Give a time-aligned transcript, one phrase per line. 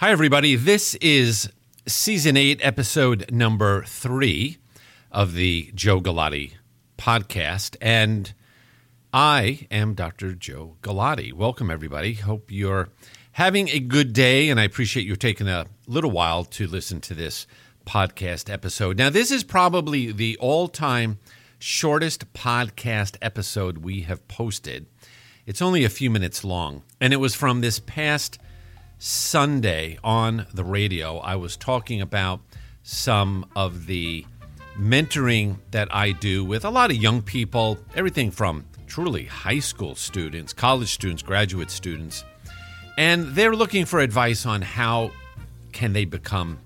[0.00, 0.56] Hi, everybody.
[0.56, 1.50] This is
[1.86, 4.56] season eight, episode number three
[5.12, 6.54] of the Joe Galati
[6.96, 7.76] podcast.
[7.82, 8.32] And
[9.12, 10.32] I am Dr.
[10.32, 11.34] Joe Galati.
[11.34, 12.14] Welcome, everybody.
[12.14, 12.88] Hope you're
[13.32, 14.48] having a good day.
[14.48, 17.46] And I appreciate you taking a little while to listen to this
[17.84, 18.96] podcast episode.
[18.96, 21.18] Now, this is probably the all time
[21.58, 24.86] shortest podcast episode we have posted.
[25.44, 28.38] It's only a few minutes long, and it was from this past
[29.02, 32.40] Sunday on the radio, I was talking about
[32.82, 34.26] some of the
[34.76, 39.94] mentoring that I do with a lot of young people, everything from truly high school
[39.94, 42.24] students, college students, graduate students,
[42.98, 45.12] and they're looking for advice on how
[45.72, 46.58] can they become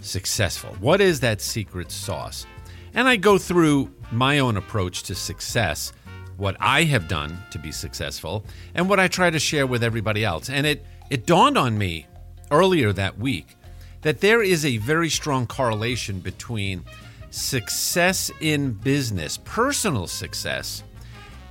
[0.00, 0.74] successful?
[0.80, 2.44] What is that secret sauce?
[2.92, 5.92] And I go through my own approach to success,
[6.38, 10.24] what I have done to be successful, and what I try to share with everybody
[10.24, 10.50] else.
[10.50, 12.06] And it it dawned on me
[12.50, 13.56] earlier that week
[14.02, 16.84] that there is a very strong correlation between
[17.30, 20.82] success in business, personal success,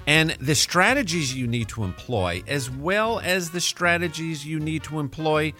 [0.07, 4.99] and the strategies you need to employ, as well as the strategies you need to
[4.99, 5.53] employ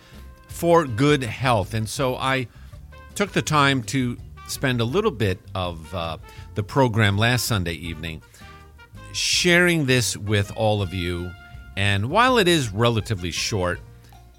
[0.48, 1.73] for good health.
[1.73, 2.48] And so I
[3.16, 6.18] took the time to spend a little bit of uh,
[6.56, 8.22] the program last Sunday evening
[9.12, 11.31] sharing this with all of you.
[11.75, 13.80] And while it is relatively short,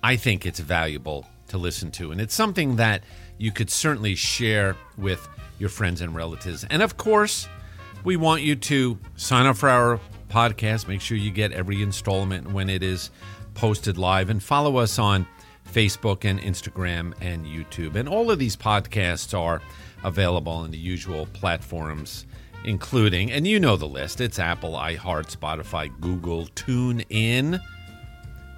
[0.02, 2.12] I think it's valuable to listen to.
[2.12, 3.02] And it's something that
[3.38, 6.64] you could certainly share with your friends and relatives.
[6.70, 7.48] And of course,
[8.04, 10.88] we want you to sign up for our podcast.
[10.88, 13.10] Make sure you get every installment when it is
[13.54, 15.26] posted live and follow us on
[15.72, 17.96] Facebook and Instagram and YouTube.
[17.96, 19.60] And all of these podcasts are
[20.04, 22.24] available on the usual platforms,
[22.64, 27.60] including, and you know the list it's Apple, iHeart, Spotify, Google, TuneIn,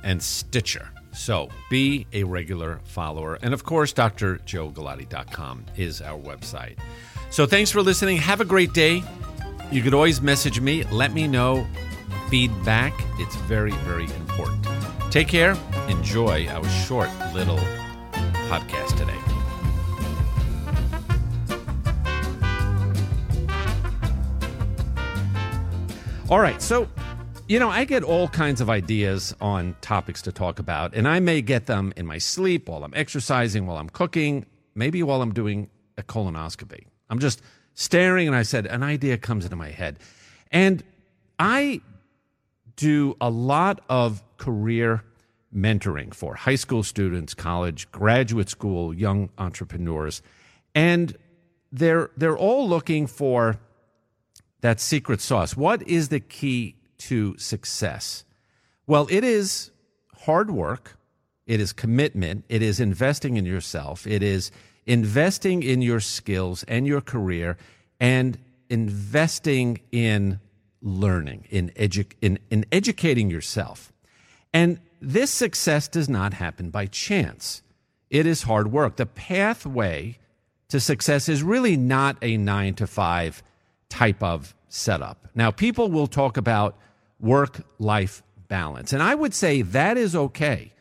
[0.02, 0.90] and Stitcher.
[1.12, 3.38] So be a regular follower.
[3.42, 6.78] And of course, drjoegalati.com is our website.
[7.30, 8.16] So thanks for listening.
[8.18, 9.02] Have a great day.
[9.70, 11.66] You could always message me, let me know
[12.28, 12.92] feedback.
[13.18, 14.66] It's very, very important.
[15.10, 15.56] Take care.
[15.88, 17.58] Enjoy our short little
[18.48, 19.16] podcast today.
[26.30, 26.62] All right.
[26.62, 26.88] So
[27.50, 31.18] you know, I get all kinds of ideas on topics to talk about, and I
[31.18, 34.46] may get them in my sleep while I'm exercising, while I'm cooking,
[34.76, 35.68] maybe while I'm doing
[35.98, 36.84] a colonoscopy.
[37.08, 37.42] I'm just
[37.74, 39.98] staring, and I said, an idea comes into my head.
[40.52, 40.84] And
[41.40, 41.80] I
[42.76, 45.02] do a lot of career
[45.52, 50.22] mentoring for high school students, college, graduate school, young entrepreneurs.
[50.72, 51.16] And
[51.72, 53.58] they're they're all looking for
[54.60, 55.56] that secret sauce.
[55.56, 58.24] What is the key to success?
[58.86, 59.70] Well, it is
[60.24, 60.96] hard work,
[61.46, 64.50] it is commitment, it is investing in yourself, it is
[64.86, 67.56] investing in your skills and your career,
[67.98, 68.38] and
[68.68, 70.40] investing in
[70.82, 73.92] learning, in, edu- in, in educating yourself.
[74.52, 77.62] And this success does not happen by chance.
[78.10, 78.96] It is hard work.
[78.96, 80.18] The pathway
[80.68, 83.42] to success is really not a nine to five
[83.88, 85.28] type of setup.
[85.34, 86.76] Now, people will talk about
[87.20, 88.92] work life balance.
[88.92, 90.72] And I would say that is okay.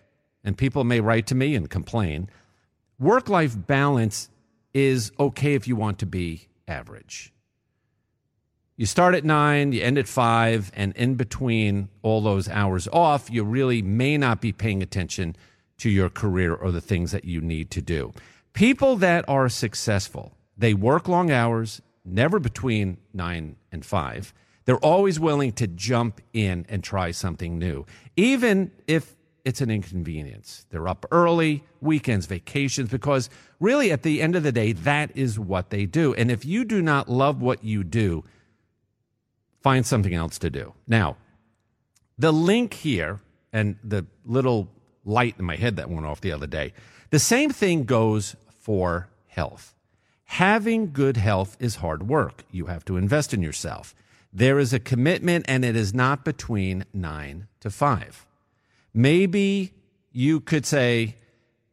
[0.44, 2.29] And people may write to me and complain.
[3.00, 4.29] Work life balance
[4.73, 7.33] is okay if you want to be average.
[8.77, 13.29] You start at nine, you end at five, and in between all those hours off,
[13.29, 15.35] you really may not be paying attention
[15.79, 18.13] to your career or the things that you need to do.
[18.53, 24.33] People that are successful, they work long hours, never between nine and five
[24.69, 30.68] they're always willing to jump in and try something new, even if it's an inconvenience.
[30.69, 35.40] They're up early, weekends, vacations, because really at the end of the day, that is
[35.40, 36.13] what they do.
[36.13, 38.24] And if you do not love what you do,
[39.63, 40.75] find something else to do.
[40.86, 41.18] Now,
[42.19, 44.69] the link here and the little
[45.03, 46.74] light in my head that went off the other day,
[47.09, 49.74] the same thing goes for health.
[50.25, 52.44] Having good health is hard work.
[52.51, 53.95] You have to invest in yourself.
[54.31, 58.26] There is a commitment, and it is not between nine to five.
[58.94, 59.74] Maybe
[60.12, 61.16] you could say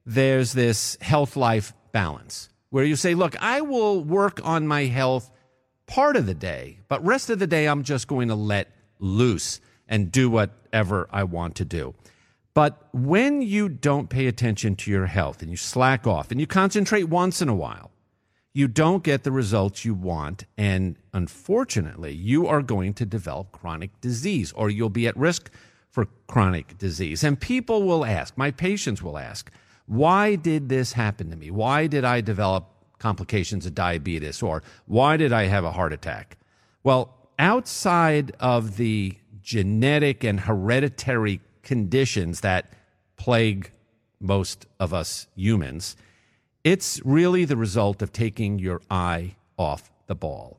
[0.05, 5.31] there's this health life balance where you say, look, I will work on my health
[5.87, 8.69] part of the day, but rest of the day, I'm just going to let
[8.99, 11.95] loose and do whatever I want to do.
[12.55, 16.47] But when you don't pay attention to your health and you slack off and you
[16.47, 17.91] concentrate once in a while,
[18.57, 20.47] you don't get the results you want.
[20.57, 25.51] And unfortunately, you are going to develop chronic disease or you'll be at risk
[25.91, 27.23] for chronic disease.
[27.23, 29.51] And people will ask, my patients will ask,
[29.85, 31.51] Why did this happen to me?
[31.51, 32.65] Why did I develop
[32.99, 34.43] complications of diabetes?
[34.43, 36.39] Or why did I have a heart attack?
[36.83, 42.73] Well, outside of the genetic and hereditary conditions that
[43.19, 43.71] plague
[44.19, 45.95] most of us humans,
[46.67, 50.59] it's really the result of taking your eye off the ball.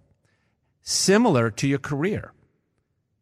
[0.82, 2.32] Similar to your career.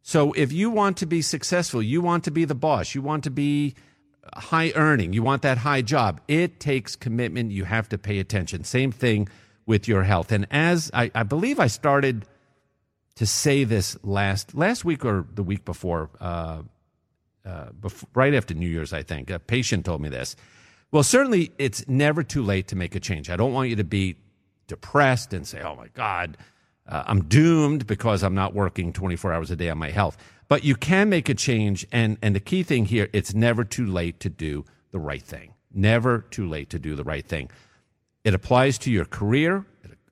[0.02, 3.24] So if you want to be successful, you want to be the boss, you want
[3.24, 3.74] to be
[4.34, 7.50] high earning, you want that high job, it takes commitment.
[7.50, 8.62] You have to pay attention.
[8.62, 9.28] Same thing
[9.66, 10.30] with your health.
[10.30, 12.24] And as I, I believe I started
[13.16, 16.62] to say this last last week or the week before, uh,
[17.44, 20.36] uh, before, right after New Year's, I think a patient told me this.
[20.92, 23.28] Well, certainly it's never too late to make a change.
[23.28, 24.16] I don't want you to be
[24.66, 26.36] depressed and say, "Oh my God,
[26.86, 30.16] uh, I'm doomed because I'm not working 24 hours a day on my health."
[30.48, 33.86] But you can make a change, and and the key thing here, it's never too
[33.86, 35.54] late to do the right thing.
[35.72, 37.50] Never too late to do the right thing.
[38.24, 39.66] It applies to your career.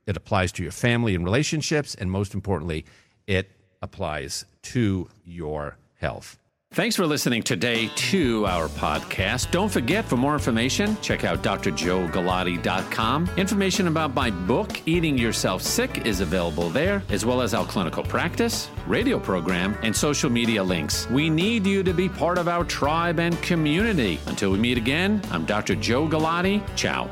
[0.06, 1.94] It applies to your family and relationships.
[1.94, 2.84] And most importantly,
[3.26, 3.50] it
[3.80, 6.38] applies to your health.
[6.74, 9.52] Thanks for listening today to our podcast.
[9.52, 13.30] Don't forget, for more information, check out drjoegalati.com.
[13.36, 18.02] Information about my book, Eating Yourself Sick, is available there, as well as our clinical
[18.02, 21.08] practice, radio program, and social media links.
[21.10, 24.18] We need you to be part of our tribe and community.
[24.26, 25.76] Until we meet again, I'm Dr.
[25.76, 26.60] Joe Galati.
[26.74, 27.08] Ciao.